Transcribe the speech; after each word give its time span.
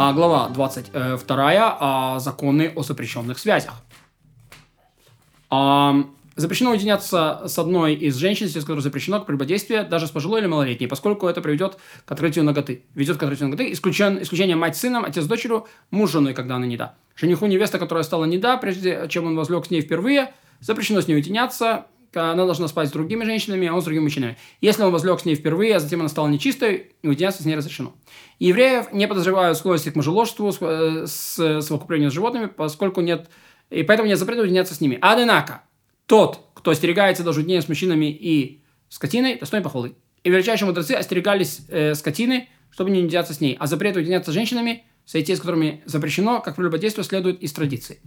А, 0.00 0.12
глава 0.12 0.48
22. 0.50 1.76
А, 1.80 2.20
законы 2.20 2.72
о 2.76 2.84
запрещенных 2.84 3.36
связях. 3.36 3.82
А, 5.50 6.04
запрещено 6.36 6.70
уединяться 6.70 7.42
с 7.48 7.58
одной 7.58 7.96
из 7.96 8.14
женщин, 8.14 8.48
с 8.48 8.54
которой 8.64 8.78
запрещено 8.78 9.20
к 9.20 9.26
прелюбодействию, 9.26 9.84
даже 9.84 10.06
с 10.06 10.12
пожилой 10.12 10.38
или 10.38 10.46
малолетней, 10.46 10.86
поскольку 10.86 11.26
это 11.26 11.40
приведет 11.40 11.78
к 12.04 12.12
открытию 12.12 12.44
ноготы. 12.44 12.84
Ведет 12.94 13.16
к 13.16 13.22
открытию 13.24 13.48
ноготы. 13.48 13.72
Исключен, 13.72 14.22
исключение 14.22 14.54
мать 14.54 14.76
сыном, 14.76 15.04
отец 15.04 15.24
с 15.24 15.26
дочерью, 15.26 15.66
муж 15.90 16.12
женой, 16.12 16.32
когда 16.32 16.54
она 16.54 16.66
не 16.66 16.76
да. 16.76 16.94
Жениху 17.16 17.46
невеста, 17.46 17.80
которая 17.80 18.04
стала 18.04 18.24
не 18.24 18.38
да, 18.38 18.56
прежде 18.56 19.04
чем 19.08 19.26
он 19.26 19.34
возлег 19.34 19.66
с 19.66 19.70
ней 19.70 19.80
впервые, 19.80 20.32
запрещено 20.60 21.00
с 21.00 21.08
ней 21.08 21.14
уединяться, 21.14 21.86
она 22.14 22.44
должна 22.44 22.68
спать 22.68 22.88
с 22.88 22.92
другими 22.92 23.24
женщинами, 23.24 23.68
а 23.68 23.74
он 23.74 23.80
с 23.80 23.84
другими 23.84 24.04
мужчинами. 24.04 24.36
Если 24.60 24.82
он 24.82 24.92
возлег 24.92 25.20
с 25.20 25.24
ней 25.24 25.34
впервые, 25.34 25.76
а 25.76 25.80
затем 25.80 26.00
она 26.00 26.08
стала 26.08 26.28
нечистой, 26.28 26.92
уединяться 27.02 27.42
с 27.42 27.46
ней 27.46 27.56
разрешено. 27.56 27.94
Евреев 28.38 28.92
не 28.92 29.06
подозревают 29.06 29.58
склонности 29.58 29.90
к 29.90 29.96
мужеложству, 29.96 30.52
э, 30.60 31.06
с 31.06 31.60
совокуплению 31.60 32.10
с 32.10 32.14
животными, 32.14 32.46
поскольку 32.46 33.00
нет, 33.00 33.28
и 33.70 33.82
поэтому 33.82 34.08
нет 34.08 34.18
запрета 34.18 34.42
уединяться 34.42 34.74
с 34.74 34.80
ними. 34.80 34.98
Однако, 35.00 35.62
тот, 36.06 36.40
кто 36.54 36.70
остерегается 36.70 37.22
даже 37.22 37.42
дней 37.42 37.60
с 37.60 37.68
мужчинами 37.68 38.06
и 38.06 38.62
скотиной, 38.88 39.38
достоин 39.38 39.62
похвалы. 39.62 39.94
И 40.24 40.30
величайшие 40.30 40.66
мудрецы 40.66 40.92
остерегались 40.92 41.60
э, 41.68 41.94
скотины, 41.94 42.48
чтобы 42.70 42.90
не 42.90 43.00
уединяться 43.00 43.34
с 43.34 43.40
ней, 43.40 43.56
а 43.58 43.66
запрет 43.66 43.96
уединяться 43.96 44.30
с 44.30 44.34
женщинами, 44.34 44.84
сойти 45.04 45.34
с 45.34 45.40
которыми 45.40 45.82
запрещено, 45.84 46.40
как 46.40 46.56
прелюбодейство, 46.56 47.02
следует 47.02 47.40
из 47.42 47.52
традиции. 47.52 48.00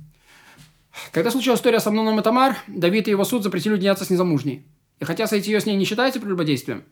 Когда 1.12 1.32
случилась 1.32 1.60
история 1.60 1.80
с 1.80 1.88
Амноном 1.88 2.20
и 2.20 2.24
Тамар, 2.24 2.58
Давид 2.68 3.08
и 3.08 3.12
его 3.12 3.24
суд 3.24 3.44
запретили 3.44 3.74
уединяться 3.74 4.06
с 4.06 4.10
незамужней. 4.10 4.66
И 5.00 5.06
хотя 5.06 5.28
сойти 5.28 5.52
ее 5.52 5.60
с 5.60 5.66
ней 5.66 5.76
не 5.76 5.86
считается 5.86 6.20
прелюбодействием, 6.20 6.84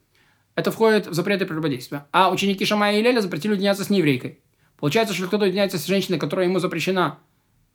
это 0.55 0.71
входит 0.71 1.07
в 1.07 1.13
запреты 1.13 1.45
прелюбодействия. 1.45 2.07
А 2.11 2.31
ученики 2.31 2.65
Шамая 2.65 2.97
и 2.97 3.01
Леля 3.01 3.21
запретили 3.21 3.53
уединяться 3.53 3.83
с 3.83 3.89
нееврейкой. 3.89 4.39
Получается, 4.77 5.13
что 5.13 5.27
кто-то 5.27 5.43
уединяется 5.45 5.77
с 5.77 5.85
женщиной, 5.85 6.17
которая 6.17 6.47
ему 6.47 6.59
запрещена, 6.59 7.19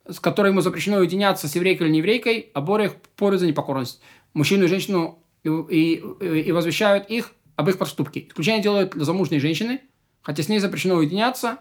с 0.09 0.19
которой 0.19 0.49
ему 0.49 0.61
запрещено 0.61 0.97
уединяться 0.97 1.47
с 1.47 1.55
еврейкой 1.55 1.87
или 1.87 1.93
нееврейкой, 1.93 2.49
обоих 2.53 2.95
порют 3.15 3.39
за 3.39 3.47
непокорность. 3.47 4.01
Мужчину 4.33 4.65
и 4.65 4.67
женщину 4.67 5.19
и, 5.43 5.49
и, 5.49 6.41
и 6.41 6.51
возвещают 6.51 7.09
их 7.09 7.31
об 7.55 7.69
их 7.69 7.77
проступке. 7.77 8.27
Исключение 8.27 8.61
делают 8.61 8.91
для 8.91 9.05
замужней 9.05 9.39
женщины, 9.39 9.81
хотя 10.21 10.43
с 10.43 10.49
ней 10.49 10.59
запрещено 10.59 10.95
уединяться, 10.95 11.59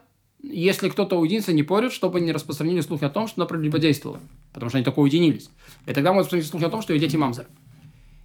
если 0.50 0.88
кто-то 0.88 1.18
уединится, 1.18 1.52
не 1.52 1.62
порют, 1.62 1.92
чтобы 1.92 2.20
не 2.20 2.32
распространили 2.32 2.80
слухи 2.80 3.04
о 3.04 3.10
том, 3.10 3.26
что 3.26 3.40
она 3.40 3.46
прелюбодействовала. 3.46 4.20
Потому 4.52 4.68
что 4.68 4.78
они 4.78 4.84
такое 4.84 5.04
уединились. 5.04 5.50
И 5.86 5.92
тогда 5.92 6.12
могут 6.12 6.26
распространить 6.26 6.50
слухи 6.50 6.64
о 6.64 6.70
том, 6.70 6.82
что 6.82 6.92
ее 6.92 7.00
дети 7.00 7.16
мамзер. 7.16 7.46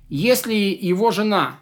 Если 0.09 0.53
его 0.53 1.11
жена, 1.11 1.59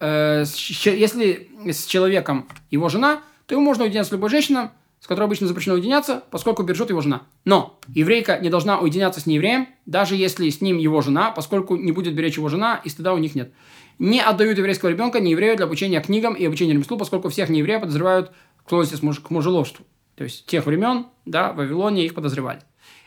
э, 0.00 0.44
с, 0.44 0.56
если 0.86 1.48
с 1.66 1.86
человеком 1.86 2.48
его 2.70 2.88
жена, 2.88 3.22
то 3.46 3.54
ему 3.54 3.64
можно 3.64 3.84
уединяться 3.84 4.10
с 4.10 4.12
любой 4.12 4.30
женщиной, 4.30 4.70
с 5.00 5.06
которой 5.06 5.24
обычно 5.24 5.46
запрещено 5.46 5.74
уединяться, 5.74 6.24
поскольку 6.30 6.62
бережет 6.62 6.90
его 6.90 7.00
жена. 7.00 7.22
Но 7.44 7.78
еврейка 7.88 8.38
не 8.38 8.50
должна 8.50 8.80
уединяться 8.80 9.20
с 9.20 9.26
неевреем, 9.26 9.68
даже 9.84 10.16
если 10.16 10.48
с 10.48 10.60
ним 10.60 10.78
его 10.78 11.00
жена, 11.00 11.30
поскольку 11.30 11.76
не 11.76 11.92
будет 11.92 12.14
беречь 12.14 12.38
его 12.38 12.48
жена, 12.48 12.80
и 12.82 12.88
стыда 12.88 13.12
у 13.12 13.18
них 13.18 13.34
нет. 13.34 13.52
Не 13.98 14.20
отдают 14.20 14.58
еврейского 14.58 14.90
ребенка 14.90 15.20
нееврею 15.20 15.56
для 15.56 15.66
обучения 15.66 16.00
книгам 16.00 16.34
и 16.34 16.44
обучения 16.44 16.72
ремеслу, 16.72 16.98
поскольку 16.98 17.28
всех 17.28 17.48
неевреев 17.50 17.82
подозревают 17.82 18.32
склонности 18.66 19.22
к 19.22 19.30
мужеложству. 19.30 19.86
То 20.16 20.24
есть 20.24 20.46
тех 20.46 20.66
времен, 20.66 21.06
да, 21.24 21.52
в 21.52 21.56
Вавилоне 21.56 22.04
их 22.04 22.14
подозревали. 22.14 22.60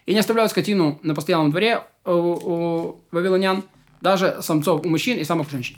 И 0.05 0.13
не 0.13 0.19
оставляют 0.19 0.51
скотину 0.51 0.99
на 1.03 1.13
постоянном 1.13 1.51
дворе 1.51 1.83
у, 2.05 2.11
у 2.11 3.01
вавилонян, 3.11 3.63
даже 4.01 4.39
самцов 4.41 4.85
у 4.85 4.89
мужчин 4.89 5.17
и 5.17 5.23
самок 5.23 5.47
у 5.47 5.51
женщин. 5.51 5.77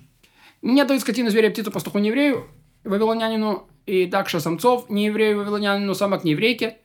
Не 0.61 0.83
дают 0.85 1.01
скотину, 1.01 1.29
зверя, 1.29 1.49
птицу, 1.49 1.71
пастуху, 1.71 1.99
не 1.99 2.09
еврею, 2.09 2.47
вавилонянину, 2.83 3.67
и 3.85 4.05
также 4.05 4.39
самцов 4.39 4.89
не 4.89 5.07
еврею, 5.07 5.39
вавилонянину, 5.39 5.95
самок 5.95 6.23
не 6.23 6.31
еврейке, 6.31 6.77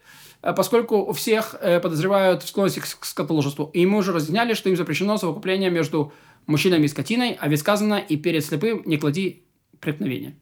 э, 0.42 0.52
поскольку 0.54 0.98
у 0.98 1.12
всех 1.12 1.54
э, 1.60 1.78
подозревают 1.80 2.42
в 2.42 2.48
склонности 2.48 2.80
к 2.80 3.04
скотоложеству. 3.04 3.70
И 3.74 3.84
мы 3.84 3.98
уже 3.98 4.12
разъясняли, 4.12 4.54
что 4.54 4.70
им 4.70 4.76
запрещено 4.76 5.18
совокупление 5.18 5.70
между 5.70 6.12
мужчинами 6.46 6.84
и 6.84 6.88
скотиной, 6.88 7.36
а 7.38 7.48
ведь 7.48 7.60
сказано, 7.60 7.96
и 7.96 8.16
перед 8.16 8.44
слепым 8.44 8.82
не 8.86 8.96
клади 8.96 9.44
преткновения. 9.80 10.36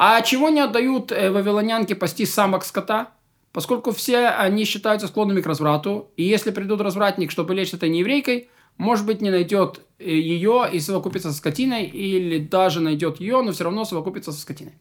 А 0.00 0.22
чего 0.22 0.48
не 0.48 0.60
отдают 0.60 1.10
э, 1.10 1.28
вавилонянки 1.28 1.92
пасти 1.92 2.24
самок 2.24 2.64
скота? 2.64 3.14
Поскольку 3.50 3.90
все 3.90 4.28
они 4.28 4.64
считаются 4.64 5.08
склонными 5.08 5.40
к 5.40 5.46
разврату, 5.46 6.12
и 6.16 6.22
если 6.22 6.52
придут 6.52 6.80
развратник, 6.80 7.32
чтобы 7.32 7.52
лечь 7.52 7.74
этой 7.74 7.88
нееврейкой, 7.88 8.48
может 8.76 9.04
быть, 9.06 9.20
не 9.20 9.30
найдет 9.30 9.80
э, 9.98 10.08
ее 10.08 10.68
и 10.72 10.78
совокупится 10.78 11.32
со 11.32 11.38
скотиной, 11.38 11.86
или 11.86 12.38
даже 12.38 12.78
найдет 12.80 13.18
ее, 13.18 13.42
но 13.42 13.50
все 13.50 13.64
равно 13.64 13.84
совокупится 13.84 14.30
со 14.30 14.40
скотиной. 14.40 14.74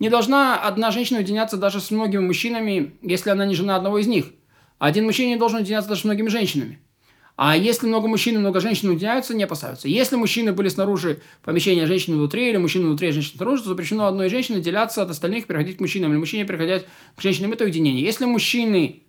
Не 0.00 0.10
должна 0.10 0.60
одна 0.60 0.90
женщина 0.90 1.20
уединяться 1.20 1.56
даже 1.56 1.80
с 1.80 1.92
многими 1.92 2.22
мужчинами, 2.22 2.96
если 3.02 3.30
она 3.30 3.46
не 3.46 3.54
жена 3.54 3.76
одного 3.76 3.98
из 3.98 4.08
них. 4.08 4.32
Один 4.80 5.04
мужчина 5.04 5.28
не 5.28 5.36
должен 5.36 5.58
уединяться 5.58 5.90
даже 5.90 6.00
с 6.00 6.04
многими 6.04 6.26
женщинами. 6.26 6.80
А 7.36 7.54
если 7.54 7.86
много 7.86 8.08
мужчин 8.08 8.34
и 8.34 8.38
много 8.38 8.60
женщин 8.60 8.88
уединяются, 8.88 9.34
не 9.34 9.44
опасаются. 9.44 9.88
Если 9.88 10.16
мужчины 10.16 10.52
были 10.52 10.68
снаружи 10.68 11.20
помещения, 11.44 11.86
женщины 11.86 12.16
внутри, 12.16 12.48
или 12.48 12.56
мужчины 12.56 12.86
внутри, 12.86 13.08
а 13.08 13.12
женщины 13.12 13.36
снаружи, 13.36 13.62
то 13.62 13.68
запрещено 13.68 14.06
одной 14.06 14.30
женщине 14.30 14.60
деляться 14.60 15.02
от 15.02 15.10
остальных, 15.10 15.46
переходить 15.46 15.76
к 15.76 15.80
мужчинам, 15.80 16.12
или 16.12 16.18
мужчине 16.18 16.46
переходить 16.46 16.86
к 17.14 17.20
женщинам. 17.20 17.52
Это 17.52 17.64
уединение. 17.64 18.02
Если 18.02 18.24
мужчины, 18.24 19.02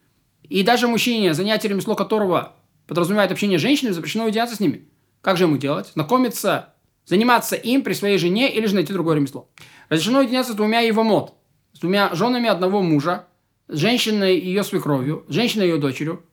и 0.44 0.64
даже 0.64 0.90
мужчине, 0.90 1.34
занятие 1.34 1.70
ремесло 1.70 1.96
которого 1.96 2.54
подразумевает 2.86 3.32
общение 3.32 3.60
с 3.60 3.62
женщинами, 3.62 3.94
запрещено 3.94 4.26
уединяться 4.26 4.58
с 4.58 4.60
ними. 4.60 4.90
Как 5.22 5.38
же 5.38 5.46
ему 5.46 5.56
делать? 5.56 5.92
Знакомиться, 5.94 6.74
заниматься 7.06 7.56
им 7.56 7.82
при 7.82 7.94
своей 7.94 8.18
жене 8.18 8.54
или 8.54 8.66
же 8.66 8.76
найти 8.76 8.92
другое 8.92 9.16
ремесло. 9.16 9.50
Разрешено 9.88 10.20
уединяться 10.20 10.52
с 10.52 10.56
двумя 10.56 10.82
его 10.82 11.04
мод, 11.04 11.34
с 11.72 11.80
двумя 11.80 12.14
женами 12.14 12.50
одного 12.50 12.82
мужа, 12.82 13.26
с 13.70 13.78
женщиной 13.78 14.38
ее 14.38 14.66
свекровью, 14.66 15.26
с 15.30 15.34
женщиной 15.34 15.68
ее 15.68 15.78
дочерью, 15.78 16.24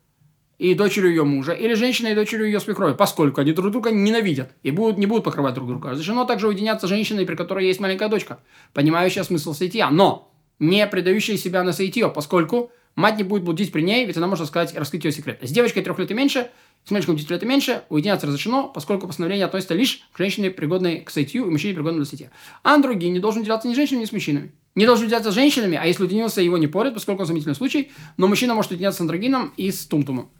и 0.58 0.74
дочерью 0.74 1.10
ее 1.10 1.24
мужа, 1.24 1.52
или 1.52 1.74
женщиной 1.74 2.12
и 2.12 2.14
дочерью 2.14 2.46
ее 2.46 2.60
свекрови, 2.60 2.94
поскольку 2.94 3.40
они 3.40 3.52
друг 3.52 3.70
друга 3.70 3.90
ненавидят 3.90 4.52
и 4.62 4.70
будут, 4.70 4.98
не 4.98 5.06
будут 5.06 5.24
покрывать 5.24 5.54
друг 5.54 5.68
друга. 5.68 5.90
Разрешено 5.90 6.24
также 6.24 6.48
уединяться 6.48 6.86
женщиной, 6.86 7.26
при 7.26 7.34
которой 7.34 7.66
есть 7.66 7.80
маленькая 7.80 8.08
дочка, 8.08 8.38
понимающая 8.72 9.22
смысл 9.24 9.54
сайтия, 9.54 9.88
но 9.88 10.32
не 10.58 10.86
предающая 10.86 11.36
себя 11.36 11.62
на 11.64 11.72
сайтио, 11.72 12.10
поскольку 12.10 12.70
мать 12.96 13.16
не 13.16 13.24
будет 13.24 13.42
блудить 13.42 13.72
при 13.72 13.82
ней, 13.82 14.06
ведь 14.06 14.16
она 14.16 14.26
может 14.26 14.46
сказать, 14.46 14.74
раскрыть 14.76 15.04
ее 15.04 15.12
секрет. 15.12 15.38
С 15.42 15.50
девочкой 15.50 15.82
трех 15.82 15.98
лет 15.98 16.10
и 16.10 16.14
меньше, 16.14 16.50
с 16.84 16.90
мальчиком 16.90 17.16
10 17.16 17.30
лет 17.30 17.42
и 17.42 17.46
меньше, 17.46 17.82
уединяться 17.88 18.26
разрешено, 18.26 18.68
поскольку 18.68 19.06
постановление 19.06 19.46
относится 19.46 19.74
лишь 19.74 20.06
к 20.12 20.18
женщине, 20.18 20.50
пригодной 20.50 21.00
к 21.00 21.10
сайтию, 21.10 21.46
и 21.46 21.50
мужчине, 21.50 21.74
пригодной 21.74 22.00
для 22.00 22.08
сайтия. 22.08 22.30
А 22.62 22.76
другие 22.78 23.10
не 23.10 23.20
должен 23.20 23.42
делаться 23.42 23.68
ни 23.68 23.72
с 23.72 23.76
женщинами, 23.76 24.02
ни 24.02 24.06
с 24.06 24.12
мужчинами. 24.12 24.52
Не 24.74 24.86
должен 24.86 25.06
уделяться 25.06 25.30
с 25.30 25.34
женщинами, 25.34 25.78
а 25.80 25.86
если 25.86 26.02
уединился, 26.02 26.42
его 26.42 26.58
не 26.58 26.66
порят, 26.66 26.94
поскольку 26.94 27.22
он 27.22 27.26
заметительный 27.26 27.54
случай, 27.54 27.92
но 28.16 28.26
мужчина 28.26 28.54
может 28.54 28.72
уединяться 28.72 28.98
с 28.98 29.00
андрогином 29.02 29.52
и 29.56 29.70
с 29.70 29.86
тумтумом. 29.86 30.30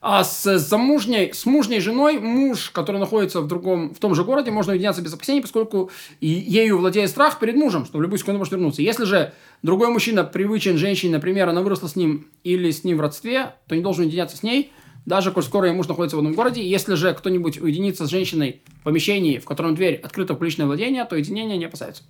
А 0.00 0.22
с 0.22 0.58
замужней, 0.58 1.32
с 1.32 1.44
мужней 1.44 1.80
женой 1.80 2.18
муж, 2.18 2.70
который 2.70 2.98
находится 2.98 3.40
в 3.40 3.48
другом, 3.48 3.94
в 3.94 3.98
том 3.98 4.14
же 4.14 4.24
городе, 4.24 4.50
можно 4.50 4.72
уединяться 4.72 5.02
без 5.02 5.12
опасений, 5.12 5.42
поскольку 5.42 5.90
ею 6.20 6.78
владеет 6.78 7.10
страх 7.10 7.38
перед 7.40 7.56
мужем, 7.56 7.84
что 7.84 7.98
в 7.98 8.02
любую 8.02 8.18
секунду 8.18 8.38
может 8.38 8.52
вернуться. 8.52 8.82
Если 8.82 9.04
же 9.04 9.32
другой 9.62 9.88
мужчина 9.88 10.22
привычен 10.24 10.76
женщине, 10.76 11.14
например, 11.14 11.48
она 11.48 11.62
выросла 11.62 11.88
с 11.88 11.96
ним 11.96 12.28
или 12.44 12.70
с 12.70 12.84
ним 12.84 12.98
в 12.98 13.00
родстве, 13.00 13.54
то 13.66 13.74
не 13.74 13.82
должен 13.82 14.04
уединяться 14.04 14.36
с 14.36 14.42
ней, 14.42 14.70
даже 15.04 15.32
коль 15.32 15.42
скоро 15.42 15.68
ее 15.68 15.72
муж 15.72 15.88
находится 15.88 16.16
в 16.16 16.20
одном 16.20 16.34
городе. 16.34 16.62
Если 16.62 16.94
же 16.94 17.14
кто-нибудь 17.14 17.60
уединится 17.60 18.06
с 18.06 18.10
женщиной 18.10 18.60
в 18.80 18.84
помещении, 18.84 19.38
в 19.38 19.46
котором 19.46 19.74
дверь 19.74 19.94
открыта 19.94 20.34
в 20.34 20.36
публичное 20.36 20.66
владение, 20.66 21.04
то 21.06 21.16
уединение 21.16 21.56
не 21.56 21.64
опасается. 21.64 22.02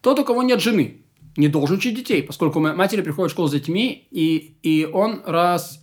Тот, 0.00 0.18
у 0.18 0.24
кого 0.24 0.42
нет 0.42 0.60
жены, 0.60 0.98
не 1.36 1.48
должен 1.48 1.78
учить 1.78 1.96
детей, 1.96 2.22
поскольку 2.22 2.60
матери 2.60 3.00
приходят 3.00 3.30
в 3.30 3.34
школу 3.34 3.48
с 3.48 3.52
детьми, 3.52 4.06
и, 4.10 4.54
и 4.62 4.84
он 4.84 5.22
раз 5.24 5.81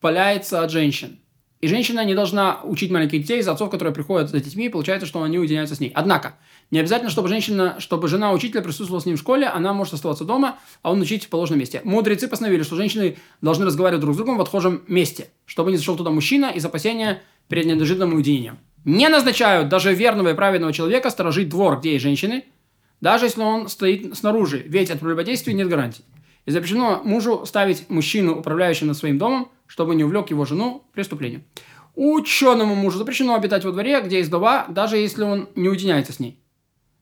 паляется 0.00 0.62
от 0.62 0.70
женщин. 0.70 1.18
И 1.60 1.68
женщина 1.68 2.02
не 2.06 2.14
должна 2.14 2.60
учить 2.64 2.90
маленьких 2.90 3.20
детей 3.20 3.40
из 3.40 3.48
отцов, 3.48 3.68
которые 3.68 3.92
приходят 3.92 4.30
за 4.30 4.40
детьми, 4.40 4.66
и 4.66 4.68
получается, 4.70 5.06
что 5.06 5.22
они 5.22 5.38
уединяются 5.38 5.74
с 5.74 5.80
ней. 5.80 5.92
Однако, 5.94 6.36
не 6.70 6.78
обязательно, 6.78 7.10
чтобы 7.10 7.28
женщина, 7.28 7.76
чтобы 7.80 8.08
жена 8.08 8.32
учителя 8.32 8.62
присутствовала 8.62 9.02
с 9.02 9.04
ним 9.04 9.16
в 9.16 9.20
школе, 9.20 9.46
она 9.46 9.74
может 9.74 9.92
оставаться 9.92 10.24
дома, 10.24 10.58
а 10.82 10.90
он 10.90 11.02
учить 11.02 11.26
в 11.26 11.28
положенном 11.28 11.60
месте. 11.60 11.82
Мудрецы 11.84 12.28
постановили, 12.28 12.62
что 12.62 12.76
женщины 12.76 13.18
должны 13.42 13.66
разговаривать 13.66 14.00
друг 14.00 14.14
с 14.14 14.16
другом 14.16 14.38
в 14.38 14.40
отхожем 14.40 14.82
месте, 14.88 15.28
чтобы 15.44 15.70
не 15.70 15.76
зашел 15.76 15.96
туда 15.96 16.10
мужчина 16.10 16.46
из 16.46 16.64
опасения 16.64 17.20
перед 17.48 17.66
неожиданным 17.66 18.14
уединением. 18.14 18.58
Не 18.86 19.08
назначают 19.10 19.68
даже 19.68 19.92
верного 19.92 20.30
и 20.30 20.34
праведного 20.34 20.72
человека 20.72 21.10
сторожить 21.10 21.50
двор, 21.50 21.80
где 21.80 21.92
есть 21.92 22.02
женщины, 22.02 22.44
даже 23.02 23.26
если 23.26 23.42
он 23.42 23.68
стоит 23.68 24.16
снаружи, 24.16 24.62
ведь 24.66 24.90
от 24.90 25.00
прелюбодействия 25.00 25.52
нет 25.52 25.68
гарантий. 25.68 26.04
И 26.46 26.50
запрещено 26.50 27.02
мужу 27.04 27.44
ставить 27.44 27.90
мужчину, 27.90 28.38
управляющим 28.38 28.86
над 28.86 28.96
своим 28.96 29.18
домом, 29.18 29.50
чтобы 29.70 29.94
не 29.94 30.02
увлек 30.02 30.30
его 30.30 30.44
жену 30.44 30.82
преступлению. 30.92 31.44
Ученому 31.94 32.74
мужу 32.74 32.98
запрещено 32.98 33.36
обитать 33.36 33.64
во 33.64 33.70
дворе, 33.70 34.00
где 34.00 34.18
есть 34.18 34.28
вдова, 34.28 34.66
даже 34.68 34.96
если 34.96 35.22
он 35.22 35.48
не 35.54 35.68
уединяется 35.68 36.12
с 36.12 36.18
ней. 36.18 36.40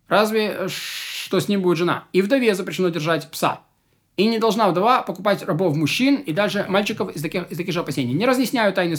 Разве 0.07 0.69
что 0.69 1.41
с 1.41 1.49
ним 1.49 1.63
будет 1.63 1.79
жена. 1.79 2.05
И 2.13 2.21
вдове 2.21 2.55
запрещено 2.55 2.91
держать 2.91 3.31
пса. 3.31 3.61
И 4.19 4.27
не 4.27 4.39
должна 4.39 4.69
вдова 4.69 5.01
покупать 5.03 5.43
рабов 5.45 5.77
мужчин 5.77 6.17
и 6.17 6.33
даже 6.33 6.67
мальчиков 6.69 7.15
из 7.15 7.23
таких, 7.23 7.51
из 7.51 7.57
таких 7.57 7.73
же 7.73 7.81
опасений. 7.81 8.13
Не 8.13 8.27
разъясняют 8.27 8.75
тайны 8.75 8.97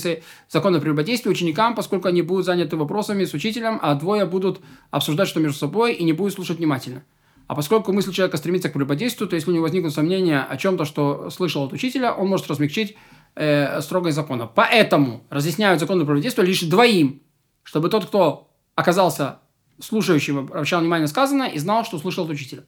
закона 0.47 0.79
прелюбодействия 0.79 1.31
ученикам, 1.31 1.75
поскольку 1.75 2.07
они 2.07 2.23
будут 2.23 2.45
заняты 2.45 2.75
вопросами 2.75 3.25
с 3.25 3.33
учителем, 3.33 3.77
а 3.83 3.93
двое 3.93 4.25
будут 4.25 4.61
обсуждать 4.89 5.27
что 5.27 5.39
между 5.39 5.59
собой 5.59 5.93
и 5.93 6.03
не 6.03 6.13
будут 6.13 6.33
слушать 6.33 6.57
внимательно. 6.57 7.03
А 7.47 7.55
поскольку 7.55 7.91
мысль 7.91 8.13
человека 8.13 8.37
стремится 8.37 8.69
к 8.69 8.73
прелюбодействию, 8.73 9.27
то 9.27 9.35
если 9.35 9.49
у 9.49 9.53
него 9.53 9.63
возникнут 9.63 9.91
сомнения 9.91 10.41
о 10.41 10.55
чем-то, 10.55 10.85
что 10.85 11.31
слышал 11.31 11.63
от 11.63 11.73
учителя, 11.73 12.13
он 12.13 12.27
может 12.27 12.47
размягчить 12.47 12.95
э, 13.39 13.81
строгость 13.81 14.15
закона. 14.15 14.47
Поэтому 14.47 15.23
разъясняют 15.29 15.79
закон 15.79 15.99
прелюбодействия 16.05 16.43
лишь 16.43 16.61
двоим, 16.61 17.21
чтобы 17.63 17.89
тот, 17.89 18.05
кто 18.05 18.51
оказался 18.75 19.39
слушающим, 19.79 20.39
обращал 20.39 20.81
внимание 20.81 21.03
на 21.03 21.07
сказанное 21.07 21.47
и 21.47 21.57
знал, 21.57 21.85
что 21.85 21.97
услышал 21.97 22.25
от 22.25 22.31
учителя. 22.31 22.65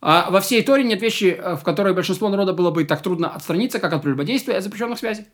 А 0.00 0.30
во 0.30 0.40
всей 0.40 0.62
Торе 0.62 0.84
нет 0.84 1.02
вещи, 1.02 1.36
э, 1.38 1.56
в 1.56 1.62
которой 1.62 1.92
большинство 1.92 2.28
народа 2.30 2.54
было 2.54 2.70
бы 2.70 2.84
так 2.84 3.02
трудно 3.02 3.28
отстраниться, 3.28 3.80
как 3.80 3.92
от 3.92 4.02
прелюбодействия 4.02 4.54
и 4.54 4.56
от 4.56 4.62
запрещенных 4.62 4.98
связей. 4.98 5.26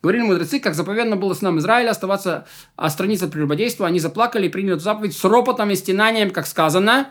Говорили 0.00 0.22
мудрецы, 0.22 0.60
как 0.60 0.74
заповедно 0.74 1.16
было 1.16 1.34
с 1.34 1.42
нами 1.42 1.58
Израиля 1.58 1.90
оставаться, 1.90 2.46
отстраниться 2.76 3.26
от 3.26 3.32
прелюбодейства, 3.32 3.86
они 3.86 3.98
заплакали 3.98 4.46
и 4.46 4.50
приняли 4.50 4.74
эту 4.74 4.84
заповедь 4.84 5.16
с 5.16 5.24
ропотом 5.24 5.70
и 5.70 5.74
стенанием, 5.74 6.30
как 6.30 6.46
сказано, 6.46 7.08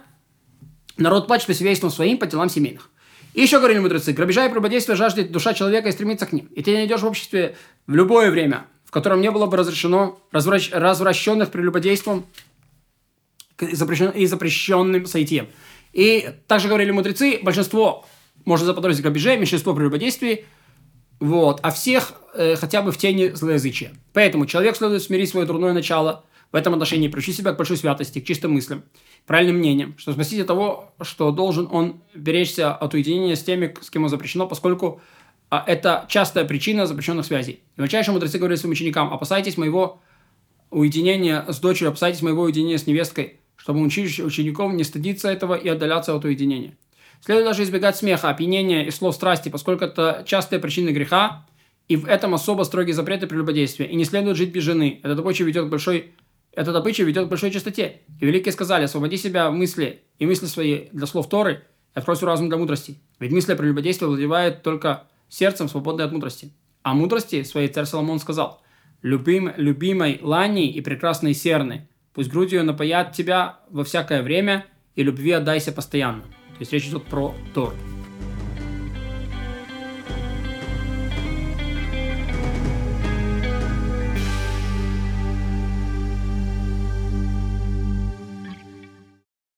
народ 0.98 1.27
плачет 1.27 1.48
по 1.48 1.54
свидетельствам 1.54 1.92
своим, 1.92 2.18
по 2.18 2.27
делам 2.27 2.50
семейных. 2.50 2.89
И 3.39 3.41
еще 3.41 3.59
говорили 3.59 3.80
мудрецы, 3.80 4.12
грабежа 4.12 4.45
и 4.45 4.50
прелюбодействия 4.50 4.97
жаждет 4.97 5.31
душа 5.31 5.53
человека 5.53 5.88
и 5.88 5.94
стремится 5.94 6.25
к 6.25 6.33
ним. 6.33 6.47
И 6.47 6.62
ты 6.62 6.74
найдешь 6.74 7.00
в 7.00 7.06
обществе 7.06 7.56
в 7.88 7.95
любое 7.95 8.31
время, 8.31 8.65
в 8.83 8.91
котором 8.91 9.21
не 9.21 9.31
было 9.31 9.45
бы 9.45 9.56
разрешено 9.56 10.19
развращ... 10.33 10.71
развращенных 10.74 11.50
прелюбодейством 11.50 12.25
запрещен... 13.57 14.09
и 14.09 14.25
запрещенным 14.25 15.06
соитием. 15.06 15.47
И 15.94 16.31
также 16.47 16.68
говорили 16.68 16.91
мудрецы, 16.91 17.39
большинство 17.41 18.06
можно 18.44 18.65
заподозрить 18.65 19.01
грабежей, 19.01 19.38
меньшинство 19.38 19.74
прелюбодействий, 19.74 20.44
вот, 21.21 21.62
а 21.63 21.71
всех 21.71 22.15
э, 22.33 22.57
хотя 22.57 22.81
бы 22.81 22.92
в 22.92 22.97
тени 22.97 23.30
злоязычия. 23.30 23.94
Поэтому 24.12 24.47
человек 24.47 24.75
следует 24.75 25.01
смирить 25.01 25.30
свое 25.30 25.45
дурное 25.45 25.71
начало 25.71 26.25
в 26.51 26.55
этом 26.55 26.73
отношении, 26.73 27.07
приучить 27.07 27.37
себя 27.37 27.51
к 27.53 27.57
большой 27.57 27.77
святости, 27.77 28.19
к 28.19 28.25
чистым 28.25 28.53
мыслям, 28.53 28.83
правильным 29.27 29.57
мнением, 29.57 29.95
что 29.97 30.13
спасите 30.13 30.43
того, 30.43 30.93
что 31.01 31.31
должен 31.31 31.67
он 31.71 32.01
беречься 32.15 32.73
от 32.73 32.93
уединения 32.93 33.35
с 33.35 33.43
теми, 33.43 33.75
с 33.81 33.89
кем 33.89 34.03
он 34.03 34.09
запрещено, 34.09 34.47
поскольку 34.47 35.01
а, 35.49 35.63
это 35.65 36.05
частая 36.09 36.45
причина 36.45 36.87
запрещенных 36.87 37.25
связей. 37.25 37.61
И 37.77 37.81
величайшие 37.81 38.13
мудрецы 38.13 38.37
говорили 38.37 38.57
своим 38.57 38.71
ученикам, 38.71 39.13
опасайтесь 39.13 39.57
моего 39.57 40.01
уединения 40.71 41.45
с 41.47 41.59
дочерью, 41.59 41.89
опасайтесь 41.89 42.21
моего 42.21 42.43
уединения 42.43 42.77
с 42.77 42.87
невесткой, 42.87 43.39
чтобы 43.55 43.81
учить 43.81 44.19
учеников 44.19 44.73
не 44.73 44.83
стыдиться 44.83 45.29
этого 45.29 45.53
и 45.55 45.67
отдаляться 45.67 46.15
от 46.15 46.25
уединения. 46.25 46.75
Следует 47.21 47.47
даже 47.47 47.63
избегать 47.63 47.97
смеха, 47.97 48.29
опьянения 48.29 48.85
и 48.85 48.91
слов 48.91 49.15
страсти, 49.15 49.49
поскольку 49.49 49.83
это 49.83 50.23
частые 50.25 50.59
причины 50.59 50.89
греха, 50.89 51.45
и 51.89 51.95
в 51.95 52.05
этом 52.05 52.35
особо 52.35 52.63
строгие 52.63 52.93
запреты 52.93 53.27
прелюбодействия. 53.27 53.87
И 53.87 53.95
не 53.95 54.05
следует 54.05 54.37
жить 54.37 54.51
без 54.51 54.63
жены. 54.63 54.99
Это 55.03 55.15
добыча 55.15 55.43
ведет 55.43 55.65
к 55.65 55.69
большой 55.69 56.11
эта 56.53 56.73
добыча 56.73 57.03
ведет 57.03 57.27
к 57.27 57.29
большой 57.29 57.51
чистоте. 57.51 58.01
И 58.19 58.25
великие 58.25 58.51
сказали, 58.51 58.83
освободи 58.83 59.17
себя 59.17 59.51
мысли 59.51 60.01
и 60.17 60.25
мысли 60.25 60.45
свои 60.45 60.87
для 60.91 61.05
слов 61.05 61.29
Торы, 61.29 61.63
и 61.95 61.99
открой 61.99 62.17
свой 62.17 62.31
разум 62.31 62.49
для 62.49 62.57
мудрости. 62.57 62.99
Ведь 63.19 63.31
мысли 63.31 63.53
о 63.53 63.55
прелюбодействии 63.55 64.05
владевает 64.05 64.63
только 64.63 65.03
сердцем, 65.29 65.69
свободной 65.69 66.05
от 66.05 66.11
мудрости. 66.11 66.51
А 66.83 66.93
мудрости 66.93 67.43
своей 67.43 67.67
царь 67.67 67.85
Соломон 67.85 68.19
сказал, 68.19 68.61
Любим, 69.01 69.53
любимой 69.55 70.19
Лани 70.21 70.69
и 70.69 70.81
прекрасной 70.81 71.33
Серны, 71.33 71.87
пусть 72.13 72.29
грудью 72.29 72.65
напоят 72.65 73.13
тебя 73.13 73.59
во 73.69 73.85
всякое 73.85 74.21
время, 74.21 74.65
и 74.95 75.03
любви 75.03 75.31
отдайся 75.31 75.71
постоянно. 75.71 76.23
То 76.23 76.61
есть 76.61 76.73
речь 76.73 76.87
идет 76.87 77.05
про 77.05 77.33
Тору. 77.53 77.73